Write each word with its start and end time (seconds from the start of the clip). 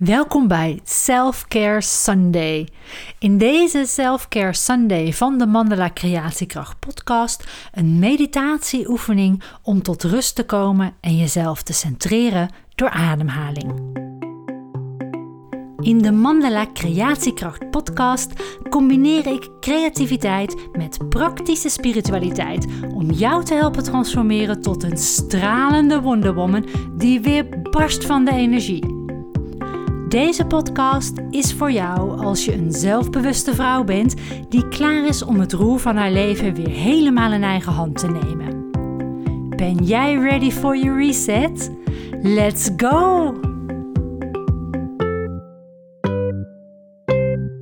Welkom 0.00 0.48
bij 0.48 0.80
Self 0.84 1.44
Care 1.48 1.80
Sunday. 1.80 2.68
In 3.18 3.38
deze 3.38 3.84
Self 3.86 4.28
Care 4.28 4.54
Sunday 4.54 5.12
van 5.12 5.38
de 5.38 5.46
Mandala 5.46 5.90
Creatiekracht 5.94 6.78
podcast 6.78 7.44
een 7.72 7.98
meditatieoefening 7.98 9.42
om 9.62 9.82
tot 9.82 10.02
rust 10.02 10.34
te 10.34 10.44
komen 10.44 10.94
en 11.00 11.16
jezelf 11.16 11.62
te 11.62 11.72
centreren 11.72 12.50
door 12.74 12.90
ademhaling. 12.90 13.72
In 15.80 15.98
de 15.98 16.12
Mandala 16.12 16.66
Creatiekracht 16.72 17.70
podcast 17.70 18.32
combineer 18.70 19.26
ik 19.26 19.48
creativiteit 19.60 20.56
met 20.72 21.08
praktische 21.08 21.68
spiritualiteit 21.68 22.66
om 22.94 23.10
jou 23.10 23.44
te 23.44 23.54
helpen 23.54 23.82
transformeren 23.82 24.62
tot 24.62 24.82
een 24.82 24.98
stralende 24.98 26.00
wonderwoman 26.00 26.66
die 26.96 27.20
weer 27.20 27.46
barst 27.70 28.06
van 28.06 28.24
de 28.24 28.32
energie. 28.32 28.89
Deze 30.10 30.46
podcast 30.46 31.18
is 31.30 31.54
voor 31.54 31.72
jou 31.72 32.24
als 32.24 32.44
je 32.44 32.52
een 32.52 32.72
zelfbewuste 32.72 33.54
vrouw 33.54 33.84
bent 33.84 34.14
die 34.48 34.68
klaar 34.68 35.06
is 35.06 35.22
om 35.22 35.40
het 35.40 35.52
roer 35.52 35.78
van 35.78 35.96
haar 35.96 36.10
leven 36.10 36.54
weer 36.54 36.68
helemaal 36.68 37.32
in 37.32 37.42
eigen 37.42 37.72
hand 37.72 37.98
te 37.98 38.06
nemen. 38.06 38.70
Ben 39.56 39.84
jij 39.84 40.14
ready 40.14 40.50
for 40.50 40.76
your 40.76 41.04
reset? 41.04 41.70
Let's 42.22 42.70
go! 42.76 43.32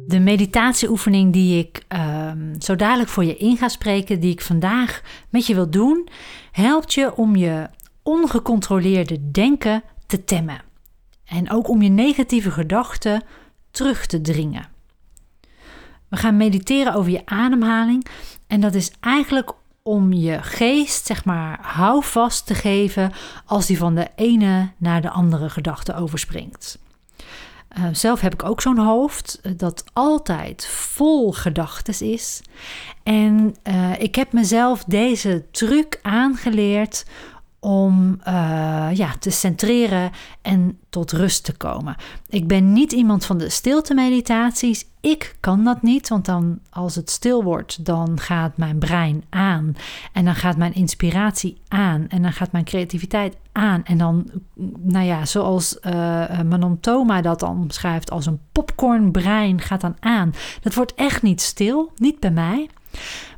De 0.06 0.20
meditatieoefening 0.20 1.32
die 1.32 1.58
ik 1.58 1.84
um, 1.88 2.54
zo 2.58 2.76
dadelijk 2.76 3.08
voor 3.08 3.24
je 3.24 3.36
in 3.36 3.56
ga 3.56 3.68
spreken, 3.68 4.20
die 4.20 4.32
ik 4.32 4.40
vandaag 4.40 5.02
met 5.30 5.46
je 5.46 5.54
wil 5.54 5.70
doen, 5.70 6.08
helpt 6.52 6.94
je 6.94 7.16
om 7.16 7.36
je 7.36 7.66
ongecontroleerde 8.02 9.30
denken 9.30 9.82
te 10.06 10.24
temmen. 10.24 10.67
En 11.28 11.50
ook 11.50 11.68
om 11.68 11.82
je 11.82 11.88
negatieve 11.88 12.50
gedachten 12.50 13.22
terug 13.70 14.06
te 14.06 14.20
dringen. 14.20 14.66
We 16.08 16.16
gaan 16.16 16.36
mediteren 16.36 16.94
over 16.94 17.10
je 17.10 17.26
ademhaling. 17.26 18.06
En 18.46 18.60
dat 18.60 18.74
is 18.74 18.92
eigenlijk 19.00 19.52
om 19.82 20.12
je 20.12 20.42
geest, 20.42 21.06
zeg 21.06 21.24
maar, 21.24 21.58
houvast 21.62 22.46
te 22.46 22.54
geven 22.54 23.12
als 23.46 23.66
die 23.66 23.78
van 23.78 23.94
de 23.94 24.08
ene 24.16 24.72
naar 24.76 25.00
de 25.00 25.10
andere 25.10 25.50
gedachte 25.50 25.94
overspringt. 25.94 26.78
Uh, 27.78 27.84
zelf 27.92 28.20
heb 28.20 28.32
ik 28.32 28.44
ook 28.44 28.60
zo'n 28.60 28.78
hoofd 28.78 29.40
dat 29.58 29.84
altijd 29.92 30.66
vol 30.66 31.32
gedachten 31.32 32.06
is. 32.06 32.42
En 33.02 33.56
uh, 33.68 34.00
ik 34.00 34.14
heb 34.14 34.32
mezelf 34.32 34.84
deze 34.84 35.44
truc 35.50 35.98
aangeleerd 36.02 37.04
om 37.60 38.20
uh, 38.28 38.88
ja, 38.92 39.14
te 39.18 39.30
centreren 39.30 40.10
en 40.42 40.78
tot 40.90 41.12
rust 41.12 41.44
te 41.44 41.56
komen. 41.56 41.96
Ik 42.28 42.46
ben 42.46 42.72
niet 42.72 42.92
iemand 42.92 43.24
van 43.24 43.38
de 43.38 43.50
stilte 43.50 43.94
meditaties. 43.94 44.86
Ik 45.00 45.36
kan 45.40 45.64
dat 45.64 45.82
niet, 45.82 46.08
want 46.08 46.24
dan 46.24 46.58
als 46.70 46.94
het 46.94 47.10
stil 47.10 47.42
wordt, 47.42 47.84
dan 47.84 48.20
gaat 48.20 48.56
mijn 48.56 48.78
brein 48.78 49.24
aan 49.28 49.76
en 50.12 50.24
dan 50.24 50.34
gaat 50.34 50.56
mijn 50.56 50.74
inspiratie 50.74 51.60
aan 51.68 52.08
en 52.08 52.22
dan 52.22 52.32
gaat 52.32 52.52
mijn 52.52 52.64
creativiteit 52.64 53.36
aan 53.52 53.84
en 53.84 53.98
dan, 53.98 54.30
nou 54.78 55.04
ja, 55.04 55.26
zoals 55.26 55.78
uh, 55.82 55.92
Manon 56.42 56.80
Thoma 56.80 57.20
dat 57.20 57.40
dan 57.40 57.58
omschrijft 57.58 58.10
als 58.10 58.26
een 58.26 58.40
popcornbrein 58.52 59.60
gaat 59.60 59.80
dan 59.80 59.96
aan. 60.00 60.32
Dat 60.60 60.74
wordt 60.74 60.94
echt 60.94 61.22
niet 61.22 61.40
stil, 61.40 61.92
niet 61.96 62.20
bij 62.20 62.30
mij. 62.30 62.68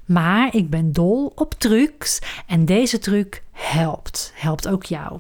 Maar 0.05 0.55
ik 0.55 0.71
ben 0.71 0.93
dol 0.93 1.33
op 1.35 1.55
trucs 1.55 2.19
en 2.47 2.65
deze 2.65 2.99
truc 2.99 3.43
helpt. 3.53 4.33
Helpt 4.35 4.69
ook 4.69 4.85
jou. 4.85 5.19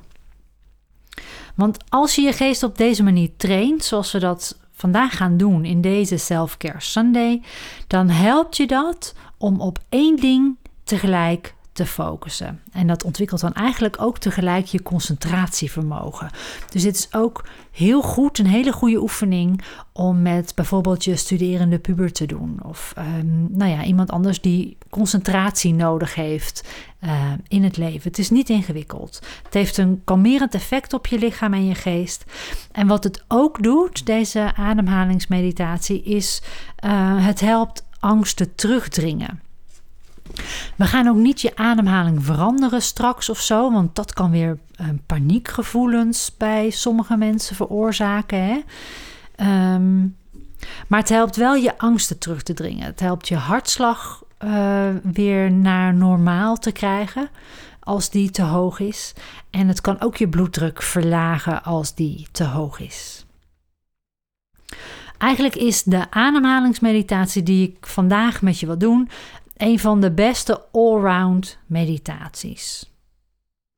Want 1.54 1.76
als 1.88 2.14
je 2.14 2.22
je 2.22 2.32
geest 2.32 2.62
op 2.62 2.78
deze 2.78 3.02
manier 3.02 3.30
traint, 3.36 3.84
zoals 3.84 4.12
we 4.12 4.18
dat 4.18 4.58
vandaag 4.72 5.16
gaan 5.16 5.36
doen 5.36 5.64
in 5.64 5.80
deze 5.80 6.16
Self-Care 6.16 6.80
Sunday, 6.80 7.42
dan 7.86 8.08
helpt 8.08 8.56
je 8.56 8.66
dat 8.66 9.14
om 9.38 9.60
op 9.60 9.78
één 9.88 10.16
ding 10.16 10.56
tegelijk 10.84 11.54
te 11.80 11.86
focussen. 11.86 12.60
En 12.72 12.86
dat 12.86 13.04
ontwikkelt 13.04 13.40
dan 13.40 13.52
eigenlijk 13.52 13.96
ook 14.00 14.18
tegelijk 14.18 14.66
je 14.66 14.82
concentratievermogen. 14.82 16.30
Dus 16.70 16.82
dit 16.82 16.96
is 16.96 17.08
ook 17.14 17.44
heel 17.70 18.02
goed, 18.02 18.38
een 18.38 18.46
hele 18.46 18.72
goede 18.72 19.00
oefening 19.00 19.62
om 19.92 20.22
met 20.22 20.52
bijvoorbeeld 20.54 21.04
je 21.04 21.16
studerende 21.16 21.78
puber 21.78 22.12
te 22.12 22.26
doen. 22.26 22.60
Of 22.62 22.94
um, 22.98 23.48
nou 23.50 23.70
ja, 23.70 23.84
iemand 23.84 24.10
anders 24.10 24.40
die 24.40 24.76
concentratie 24.90 25.74
nodig 25.74 26.14
heeft 26.14 26.68
uh, 27.04 27.22
in 27.48 27.64
het 27.64 27.76
leven. 27.76 28.08
Het 28.08 28.18
is 28.18 28.30
niet 28.30 28.48
ingewikkeld. 28.48 29.20
Het 29.42 29.54
heeft 29.54 29.76
een 29.76 30.00
kalmerend 30.04 30.54
effect 30.54 30.92
op 30.92 31.06
je 31.06 31.18
lichaam 31.18 31.54
en 31.54 31.66
je 31.66 31.74
geest. 31.74 32.24
En 32.72 32.86
wat 32.86 33.04
het 33.04 33.24
ook 33.28 33.62
doet, 33.62 34.06
deze 34.06 34.52
ademhalingsmeditatie, 34.56 36.02
is 36.02 36.42
uh, 36.84 37.26
het 37.26 37.40
helpt 37.40 37.84
angsten 38.00 38.54
terugdringen. 38.54 39.40
We 40.80 40.86
gaan 40.86 41.08
ook 41.08 41.16
niet 41.16 41.40
je 41.40 41.56
ademhaling 41.56 42.24
veranderen 42.24 42.82
straks 42.82 43.28
of 43.28 43.40
zo, 43.40 43.72
want 43.72 43.94
dat 43.94 44.12
kan 44.12 44.30
weer 44.30 44.58
uh, 44.80 44.86
paniekgevoelens 45.06 46.36
bij 46.36 46.70
sommige 46.70 47.16
mensen 47.16 47.56
veroorzaken. 47.56 48.44
Hè? 48.44 48.60
Um, 49.74 50.16
maar 50.88 51.00
het 51.00 51.08
helpt 51.08 51.36
wel 51.36 51.54
je 51.54 51.78
angsten 51.78 52.18
terug 52.18 52.42
te 52.42 52.54
dringen. 52.54 52.84
Het 52.84 53.00
helpt 53.00 53.28
je 53.28 53.36
hartslag 53.36 54.24
uh, 54.44 54.88
weer 55.02 55.52
naar 55.52 55.94
normaal 55.94 56.56
te 56.56 56.72
krijgen 56.72 57.28
als 57.80 58.10
die 58.10 58.30
te 58.30 58.42
hoog 58.42 58.78
is. 58.78 59.12
En 59.50 59.68
het 59.68 59.80
kan 59.80 60.00
ook 60.00 60.16
je 60.16 60.28
bloeddruk 60.28 60.82
verlagen 60.82 61.62
als 61.62 61.94
die 61.94 62.26
te 62.32 62.44
hoog 62.44 62.78
is. 62.78 63.24
Eigenlijk 65.20 65.56
is 65.56 65.82
de 65.82 66.10
ademhalingsmeditatie 66.10 67.42
die 67.42 67.68
ik 67.68 67.86
vandaag 67.86 68.42
met 68.42 68.60
je 68.60 68.66
wil 68.66 68.78
doen 68.78 69.08
een 69.60 69.78
van 69.78 70.00
de 70.00 70.10
beste 70.12 70.62
allround 70.72 71.58
meditaties. 71.66 72.92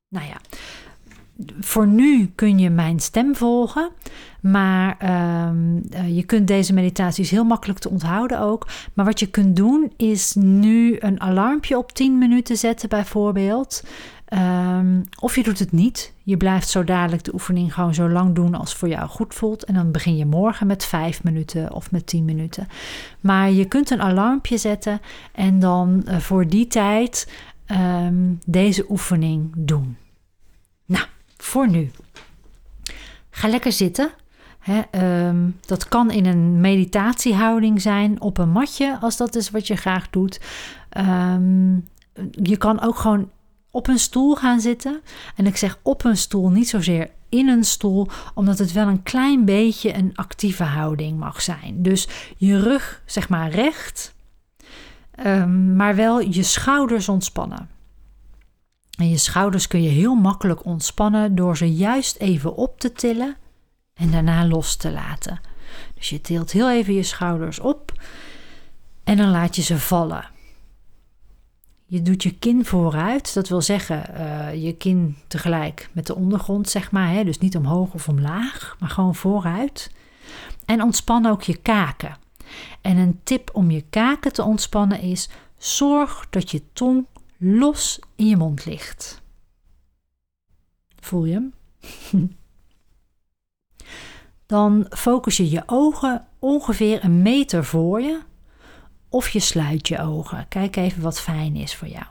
Nou 0.09 0.27
ja, 0.27 0.37
voor 1.59 1.87
nu 1.87 2.31
kun 2.35 2.59
je 2.59 2.69
mijn 2.69 2.99
stem 2.99 3.35
volgen, 3.35 3.89
maar 4.41 4.97
um, 5.49 5.83
je 6.07 6.23
kunt 6.25 6.47
deze 6.47 6.73
meditaties 6.73 7.29
heel 7.29 7.43
makkelijk 7.43 7.79
te 7.79 7.89
onthouden 7.89 8.39
ook. 8.39 8.67
Maar 8.93 9.05
wat 9.05 9.19
je 9.19 9.29
kunt 9.29 9.55
doen 9.55 9.93
is 9.97 10.33
nu 10.35 10.95
een 10.99 11.21
alarmpje 11.21 11.77
op 11.77 11.91
10 11.91 12.17
minuten 12.17 12.57
zetten 12.57 12.89
bijvoorbeeld. 12.89 13.83
Um, 14.37 15.03
of 15.19 15.35
je 15.35 15.43
doet 15.43 15.59
het 15.59 15.71
niet. 15.71 16.13
Je 16.23 16.37
blijft 16.37 16.69
zo 16.69 16.83
dadelijk 16.83 17.23
de 17.23 17.33
oefening 17.33 17.73
gewoon 17.73 17.93
zo 17.93 18.09
lang 18.09 18.35
doen 18.35 18.55
als 18.55 18.75
voor 18.75 18.87
jou 18.87 19.09
goed 19.09 19.33
voelt. 19.33 19.63
En 19.63 19.73
dan 19.73 19.91
begin 19.91 20.17
je 20.17 20.25
morgen 20.25 20.67
met 20.67 20.85
5 20.85 21.23
minuten 21.23 21.73
of 21.73 21.91
met 21.91 22.07
10 22.07 22.25
minuten. 22.25 22.67
Maar 23.19 23.51
je 23.51 23.65
kunt 23.65 23.89
een 23.89 24.01
alarmpje 24.01 24.57
zetten 24.57 25.01
en 25.31 25.59
dan 25.59 26.05
uh, 26.07 26.17
voor 26.17 26.47
die 26.47 26.67
tijd 26.67 27.31
um, 27.67 28.39
deze 28.45 28.85
oefening 28.89 29.51
doen. 29.57 29.97
Nou, 30.85 31.05
voor 31.37 31.69
nu. 31.69 31.91
Ga 33.29 33.47
lekker 33.47 33.71
zitten. 33.71 34.09
um, 34.91 35.59
dat 35.65 35.87
kan 35.87 36.11
in 36.11 36.25
een 36.25 36.61
meditatiehouding 36.61 37.81
zijn 37.81 38.21
op 38.21 38.37
een 38.37 38.49
matje, 38.49 38.97
als 39.01 39.17
dat 39.17 39.35
is 39.35 39.49
wat 39.49 39.67
je 39.67 39.75
graag 39.75 40.09
doet. 40.09 40.39
Je 42.31 42.57
kan 42.57 42.81
ook 42.81 42.95
gewoon 42.95 43.29
op 43.73 43.87
een 43.87 43.99
stoel 43.99 44.35
gaan 44.35 44.59
zitten. 44.59 45.01
En 45.35 45.45
ik 45.45 45.57
zeg 45.57 45.79
op 45.81 46.03
een 46.03 46.17
stoel, 46.17 46.49
niet 46.49 46.69
zozeer 46.69 47.09
in 47.29 47.47
een 47.47 47.63
stoel, 47.63 48.07
omdat 48.33 48.57
het 48.57 48.71
wel 48.71 48.87
een 48.87 49.03
klein 49.03 49.45
beetje 49.45 49.95
een 49.95 50.11
actieve 50.15 50.63
houding 50.63 51.19
mag 51.19 51.41
zijn. 51.41 51.83
Dus 51.83 52.07
je 52.37 52.59
rug, 52.59 53.01
zeg 53.05 53.29
maar 53.29 53.49
recht, 53.49 54.13
um, 55.25 55.75
maar 55.75 55.95
wel 55.95 56.19
je 56.19 56.43
schouders 56.43 57.09
ontspannen. 57.09 57.69
En 58.97 59.09
je 59.09 59.17
schouders 59.17 59.67
kun 59.67 59.83
je 59.83 59.89
heel 59.89 60.15
makkelijk 60.15 60.65
ontspannen 60.65 61.35
door 61.35 61.57
ze 61.57 61.73
juist 61.73 62.17
even 62.17 62.55
op 62.55 62.79
te 62.79 62.91
tillen 62.91 63.37
en 63.93 64.11
daarna 64.11 64.47
los 64.47 64.75
te 64.75 64.91
laten. 64.91 65.39
Dus 65.95 66.09
je 66.09 66.21
tilt 66.21 66.51
heel 66.51 66.71
even 66.71 66.93
je 66.93 67.03
schouders 67.03 67.59
op 67.59 67.93
en 69.03 69.17
dan 69.17 69.29
laat 69.29 69.55
je 69.55 69.61
ze 69.61 69.79
vallen. 69.79 70.31
Je 71.93 72.01
doet 72.01 72.23
je 72.23 72.37
kin 72.37 72.65
vooruit, 72.65 73.33
dat 73.33 73.49
wil 73.49 73.61
zeggen 73.61 74.05
uh, 74.17 74.63
je 74.63 74.73
kin 74.73 75.17
tegelijk 75.27 75.89
met 75.91 76.07
de 76.07 76.15
ondergrond, 76.15 76.69
zeg 76.69 76.91
maar. 76.91 77.09
Hè? 77.09 77.23
Dus 77.23 77.37
niet 77.37 77.55
omhoog 77.55 77.93
of 77.93 78.07
omlaag, 78.07 78.75
maar 78.79 78.89
gewoon 78.89 79.15
vooruit. 79.15 79.91
En 80.65 80.81
ontspan 80.81 81.25
ook 81.25 81.41
je 81.41 81.57
kaken. 81.57 82.17
En 82.81 82.97
een 82.97 83.19
tip 83.23 83.49
om 83.53 83.71
je 83.71 83.83
kaken 83.89 84.33
te 84.33 84.43
ontspannen 84.43 84.99
is: 84.99 85.29
zorg 85.57 86.27
dat 86.29 86.51
je 86.51 86.61
tong 86.73 87.05
los 87.37 87.99
in 88.15 88.27
je 88.27 88.37
mond 88.37 88.65
ligt. 88.65 89.21
Voel 90.99 91.25
je 91.25 91.33
hem? 91.33 91.53
Dan 94.45 94.85
focus 94.89 95.37
je 95.37 95.49
je 95.49 95.63
ogen 95.65 96.27
ongeveer 96.39 97.03
een 97.03 97.21
meter 97.21 97.65
voor 97.65 98.01
je 98.01 98.19
of 99.13 99.29
je 99.29 99.39
sluit 99.39 99.87
je 99.87 99.99
ogen. 99.99 100.45
Kijk 100.47 100.75
even 100.75 101.01
wat 101.01 101.19
fijn 101.19 101.55
is 101.55 101.75
voor 101.75 101.87
jou. 101.87 102.05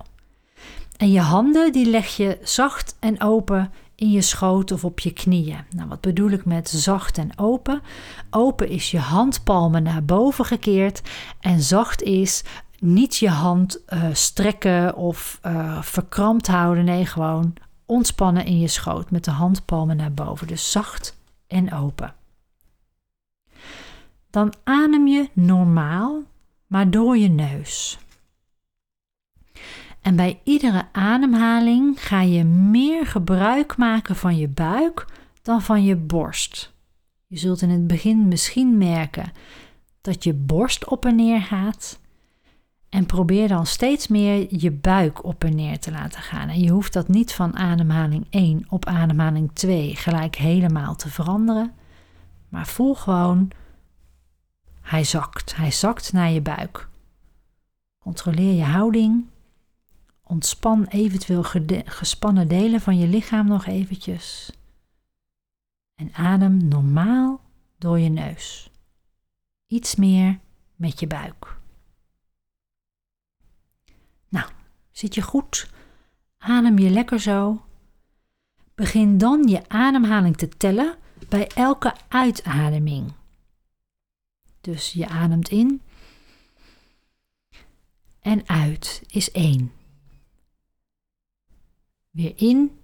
En 0.96 1.10
je 1.10 1.20
handen 1.20 1.72
die 1.72 1.86
leg 1.86 2.16
je 2.16 2.38
zacht 2.42 2.96
en 3.00 3.22
open 3.22 3.72
in 3.94 4.10
je 4.10 4.22
schoot 4.22 4.72
of 4.72 4.84
op 4.84 5.00
je 5.00 5.12
knieën. 5.12 5.64
Nou, 5.70 5.88
wat 5.88 6.00
bedoel 6.00 6.30
ik 6.30 6.44
met 6.44 6.68
zacht 6.68 7.18
en 7.18 7.38
open? 7.38 7.82
Open 8.30 8.68
is 8.68 8.90
je 8.90 8.98
handpalmen 8.98 9.82
naar 9.82 10.04
boven 10.04 10.44
gekeerd 10.44 11.02
en 11.40 11.60
zacht 11.60 12.02
is 12.02 12.44
niet 12.78 13.16
je 13.16 13.30
hand 13.30 13.80
uh, 13.88 14.04
strekken 14.12 14.96
of 14.96 15.40
uh, 15.46 15.82
verkrampt 15.82 16.46
houden. 16.46 16.84
Nee, 16.84 17.06
gewoon 17.06 17.54
ontspannen 17.86 18.44
in 18.44 18.58
je 18.58 18.68
schoot 18.68 19.10
met 19.10 19.24
de 19.24 19.30
handpalmen 19.30 19.96
naar 19.96 20.12
boven. 20.12 20.46
Dus 20.46 20.70
zacht 20.70 21.16
en 21.46 21.72
open. 21.72 22.14
Dan 24.30 24.52
adem 24.64 25.06
je 25.06 25.28
normaal, 25.32 26.22
maar 26.72 26.90
door 26.90 27.16
je 27.16 27.28
neus. 27.28 27.98
En 30.00 30.16
bij 30.16 30.40
iedere 30.44 30.84
ademhaling 30.92 32.00
ga 32.00 32.20
je 32.20 32.44
meer 32.44 33.06
gebruik 33.06 33.76
maken 33.76 34.16
van 34.16 34.36
je 34.36 34.48
buik 34.48 35.06
dan 35.42 35.62
van 35.62 35.84
je 35.84 35.96
borst. 35.96 36.72
Je 37.26 37.38
zult 37.38 37.62
in 37.62 37.70
het 37.70 37.86
begin 37.86 38.28
misschien 38.28 38.78
merken 38.78 39.32
dat 40.00 40.24
je 40.24 40.34
borst 40.34 40.88
op 40.88 41.04
en 41.04 41.16
neer 41.16 41.42
gaat. 41.42 42.00
En 42.88 43.06
probeer 43.06 43.48
dan 43.48 43.66
steeds 43.66 44.08
meer 44.08 44.46
je 44.48 44.70
buik 44.70 45.24
op 45.24 45.44
en 45.44 45.54
neer 45.54 45.78
te 45.78 45.90
laten 45.90 46.22
gaan. 46.22 46.48
En 46.48 46.60
je 46.60 46.70
hoeft 46.70 46.92
dat 46.92 47.08
niet 47.08 47.32
van 47.32 47.56
ademhaling 47.56 48.26
1 48.30 48.66
op 48.68 48.86
ademhaling 48.86 49.50
2 49.52 49.96
gelijk 49.96 50.36
helemaal 50.36 50.96
te 50.96 51.08
veranderen. 51.08 51.72
Maar 52.48 52.66
voel 52.66 52.94
gewoon, 52.94 53.50
hij 54.92 55.04
zakt. 55.04 55.56
Hij 55.56 55.70
zakt 55.70 56.12
naar 56.12 56.30
je 56.30 56.40
buik. 56.40 56.88
Controleer 57.98 58.54
je 58.54 58.64
houding. 58.64 59.26
Ontspan 60.22 60.84
eventueel 60.84 61.42
gespannen 61.84 62.48
delen 62.48 62.80
van 62.80 62.98
je 62.98 63.06
lichaam 63.06 63.46
nog 63.46 63.66
eventjes. 63.66 64.52
En 65.94 66.14
adem 66.14 66.68
normaal 66.68 67.40
door 67.78 67.98
je 67.98 68.08
neus. 68.08 68.70
Iets 69.66 69.94
meer 69.94 70.38
met 70.76 71.00
je 71.00 71.06
buik. 71.06 71.58
Nou, 74.28 74.50
zit 74.90 75.14
je 75.14 75.22
goed? 75.22 75.70
Adem 76.38 76.78
je 76.78 76.90
lekker 76.90 77.20
zo? 77.20 77.64
Begin 78.74 79.18
dan 79.18 79.48
je 79.48 79.68
ademhaling 79.68 80.36
te 80.36 80.48
tellen 80.48 80.96
bij 81.28 81.46
elke 81.46 81.94
uitademing. 82.08 83.12
Dus 84.62 84.92
je 84.92 85.08
ademt 85.08 85.48
in 85.48 85.80
en 88.20 88.48
uit 88.48 89.02
is 89.06 89.30
1. 89.30 89.72
Weer 92.10 92.32
in 92.36 92.78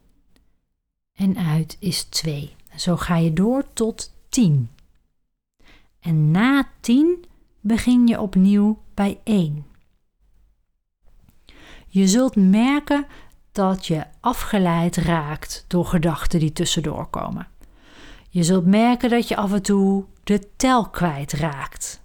en 1.13 1.37
uit 1.37 1.77
is 1.81 2.03
2. 2.05 2.57
Zo 2.77 2.97
ga 2.97 3.17
je 3.17 3.33
door 3.33 3.73
tot 3.73 4.13
10. 4.29 4.71
En 6.01 6.31
na 6.31 6.69
10 6.81 7.25
begin 7.61 8.07
je 8.07 8.21
opnieuw 8.21 8.83
bij 8.95 9.21
1. 9.25 9.67
Je 11.89 12.09
zult 12.09 12.37
merken 12.37 13.07
dat 13.53 13.87
je 13.87 14.07
afgeleid 14.21 14.97
raakt 14.97 15.65
door 15.69 15.87
gedachten 15.87 16.41
die 16.41 16.53
tussendoor 16.53 17.07
komen. 17.07 17.49
Je 18.31 18.43
zult 18.43 18.67
merken 18.67 19.11
dat 19.11 19.29
je 19.29 19.37
af 19.37 19.53
en 19.53 19.63
toe 19.63 20.05
de 20.25 20.49
tel 20.57 20.89
kwijtraakt. 20.89 22.03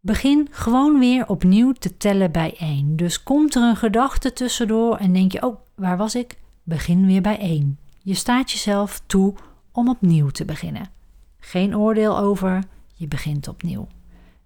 Begin 0.00 0.48
gewoon 0.50 0.98
weer 0.98 1.28
opnieuw 1.28 1.72
te 1.72 1.96
tellen 1.96 2.32
bij 2.32 2.54
1. 2.58 2.96
Dus 2.96 3.22
komt 3.22 3.54
er 3.54 3.62
een 3.62 3.76
gedachte 3.76 4.32
tussendoor 4.32 4.96
en 4.96 5.12
denk 5.12 5.32
je: 5.32 5.46
Oh, 5.46 5.56
waar 5.74 5.96
was 5.96 6.14
ik? 6.14 6.38
Begin 6.62 7.06
weer 7.06 7.22
bij 7.22 7.38
1. 7.38 7.78
Je 7.98 8.14
staat 8.14 8.50
jezelf 8.50 9.02
toe 9.06 9.34
om 9.72 9.88
opnieuw 9.88 10.28
te 10.28 10.44
beginnen. 10.44 10.90
Geen 11.38 11.76
oordeel 11.76 12.18
over, 12.18 12.64
je 12.94 13.08
begint 13.08 13.48
opnieuw. 13.48 13.86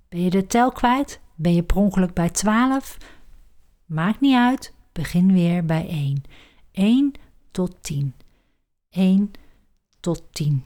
Ben 0.08 0.20
je 0.20 0.30
de 0.30 0.46
tel 0.46 0.72
kwijt? 0.72 1.20
Ben 1.34 1.54
je 1.54 1.62
per 1.62 1.76
ongeluk 1.76 2.14
bij 2.14 2.30
12? 2.30 2.98
Maakt 3.86 4.20
niet 4.20 4.36
uit, 4.36 4.74
begin 4.92 5.32
weer 5.32 5.64
bij 5.64 5.88
1. 5.88 6.22
1 6.72 7.12
tot 7.50 7.76
10. 7.80 8.14
1 8.90 9.30
tot 10.00 10.22
10. 10.30 10.64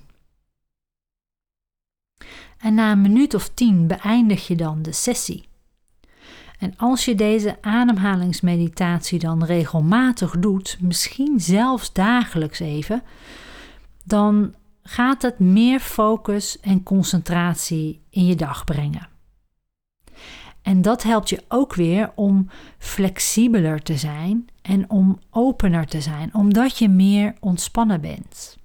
En 2.58 2.74
na 2.74 2.92
een 2.92 3.00
minuut 3.00 3.34
of 3.34 3.48
10 3.48 3.86
beëindig 3.86 4.46
je 4.46 4.56
dan 4.56 4.82
de 4.82 4.92
sessie. 4.92 5.48
En 6.58 6.74
als 6.76 7.04
je 7.04 7.14
deze 7.14 7.56
ademhalingsmeditatie 7.60 9.18
dan 9.18 9.44
regelmatig 9.44 10.38
doet, 10.38 10.78
misschien 10.80 11.40
zelfs 11.40 11.92
dagelijks 11.92 12.60
even, 12.60 13.02
dan 14.04 14.54
gaat 14.82 15.22
het 15.22 15.38
meer 15.38 15.80
focus 15.80 16.60
en 16.60 16.82
concentratie 16.82 18.00
in 18.10 18.26
je 18.26 18.34
dag 18.34 18.64
brengen. 18.64 19.08
En 20.62 20.82
dat 20.82 21.02
helpt 21.02 21.28
je 21.28 21.44
ook 21.48 21.74
weer 21.74 22.12
om 22.14 22.48
flexibeler 22.78 23.82
te 23.82 23.96
zijn 23.96 24.48
en 24.62 24.90
om 24.90 25.18
opener 25.30 25.86
te 25.86 26.00
zijn, 26.00 26.34
omdat 26.34 26.78
je 26.78 26.88
meer 26.88 27.34
ontspannen 27.40 28.00
bent. 28.00 28.58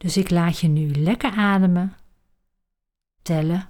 Dus 0.00 0.16
ik 0.16 0.30
laat 0.30 0.58
je 0.58 0.68
nu 0.68 0.90
lekker 0.94 1.30
ademen, 1.30 1.96
tellen 3.22 3.68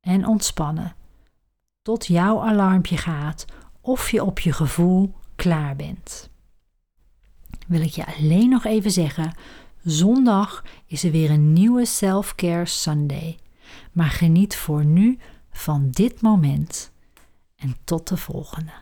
en 0.00 0.26
ontspannen 0.26 0.94
tot 1.82 2.06
jouw 2.06 2.40
alarmpje 2.42 2.96
gaat 2.96 3.44
of 3.80 4.10
je 4.10 4.24
op 4.24 4.38
je 4.38 4.52
gevoel 4.52 5.14
klaar 5.34 5.76
bent. 5.76 6.30
Wil 7.66 7.80
ik 7.80 7.90
je 7.90 8.06
alleen 8.06 8.48
nog 8.48 8.64
even 8.64 8.90
zeggen: 8.90 9.34
zondag 9.84 10.64
is 10.86 11.04
er 11.04 11.10
weer 11.10 11.30
een 11.30 11.52
nieuwe 11.52 11.84
Self-Care 11.84 12.66
Sunday. 12.66 13.38
Maar 13.92 14.10
geniet 14.10 14.56
voor 14.56 14.84
nu 14.84 15.18
van 15.50 15.90
dit 15.90 16.20
moment 16.20 16.92
en 17.56 17.76
tot 17.84 18.08
de 18.08 18.16
volgende. 18.16 18.72